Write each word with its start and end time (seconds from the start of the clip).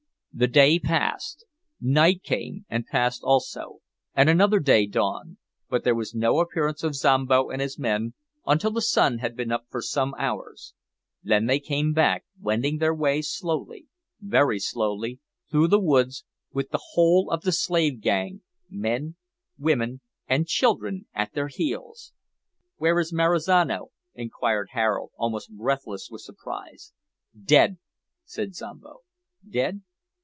The 0.33 0.47
day 0.47 0.79
passed; 0.79 1.43
night 1.81 2.23
came 2.23 2.65
and 2.69 2.87
passed 2.87 3.19
also, 3.21 3.79
and 4.13 4.29
another 4.29 4.61
day 4.61 4.85
dawned, 4.85 5.37
but 5.69 5.83
there 5.83 5.93
was 5.93 6.15
no 6.15 6.39
appearance 6.39 6.85
of 6.85 6.95
Zombo 6.95 7.49
and 7.49 7.61
his 7.61 7.77
men, 7.77 8.13
until 8.47 8.71
the 8.71 8.81
sun 8.81 9.17
had 9.17 9.35
been 9.35 9.51
up 9.51 9.65
for 9.69 9.81
some 9.81 10.15
hours. 10.17 10.73
Then 11.21 11.47
they 11.47 11.59
came 11.59 11.91
back, 11.91 12.23
wending 12.39 12.77
their 12.77 12.95
way 12.95 13.21
slowly 13.21 13.87
very 14.21 14.57
slowly 14.57 15.19
through 15.49 15.67
the 15.67 15.81
woods, 15.81 16.23
with 16.53 16.69
the 16.69 16.81
whole 16.93 17.29
of 17.29 17.41
the 17.43 17.51
slave 17.51 17.99
gang, 17.99 18.39
men, 18.69 19.17
women, 19.59 19.99
and 20.27 20.47
children, 20.47 21.07
at 21.13 21.33
their 21.33 21.49
heels! 21.49 22.13
"Where 22.77 22.97
is 23.01 23.11
Marizano?" 23.11 23.91
inquired 24.13 24.69
Harold, 24.71 25.11
almost 25.17 25.51
breathless 25.51 26.07
with 26.09 26.21
surprise. 26.21 26.93
"Dead!" 27.43 27.79
said 28.23 28.55
Zombo. 28.55 28.99
"Dead?" 29.47 29.81